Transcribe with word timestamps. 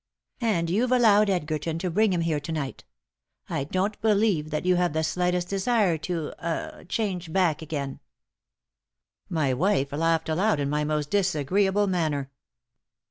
And 0.41 0.67
you've 0.67 0.91
allowed 0.91 1.29
Edgerton 1.29 1.77
to 1.77 1.91
bring 1.91 2.11
him 2.11 2.21
here 2.21 2.39
to 2.39 2.51
night! 2.51 2.85
I 3.47 3.65
don't 3.65 4.01
believe 4.01 4.49
that 4.49 4.65
you 4.65 4.75
have 4.77 4.93
the 4.93 5.03
slightest 5.03 5.47
desire 5.49 5.95
to 5.99 6.33
ah 6.39 6.83
change 6.89 7.31
back 7.31 7.61
again." 7.61 7.99
My 9.29 9.53
wife 9.53 9.91
laughed 9.91 10.27
aloud 10.27 10.59
in 10.59 10.71
my 10.71 10.83
most 10.83 11.11
disagreeable 11.11 11.85
manner. 11.85 12.31